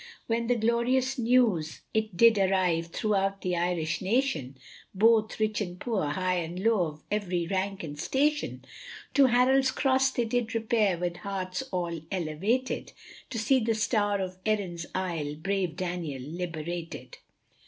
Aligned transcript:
When 0.25 0.47
the 0.47 0.55
glorious 0.55 1.19
news 1.19 1.81
it 1.93 2.17
did 2.17 2.39
arrive 2.39 2.87
throughout 2.87 3.41
the 3.41 3.55
Irish 3.55 4.01
nation, 4.01 4.57
Both 4.95 5.39
rich 5.39 5.61
and 5.61 5.79
poor, 5.79 6.07
high 6.07 6.37
and 6.37 6.59
low, 6.63 6.87
of 6.87 7.03
every 7.11 7.45
rank 7.45 7.83
and 7.83 7.99
station, 7.99 8.65
To 9.13 9.27
Harold's 9.27 9.69
cross 9.69 10.09
they 10.09 10.25
did 10.25 10.55
repair 10.55 10.97
with 10.97 11.17
hearts 11.17 11.61
all 11.71 12.01
elevated, 12.11 12.93
To 13.29 13.37
see 13.37 13.59
the 13.59 13.75
star 13.75 14.19
of 14.19 14.39
Erin's 14.43 14.87
Isle, 14.95 15.35
brave 15.35 15.75
Daniel 15.75 16.23
liberated. 16.23 17.19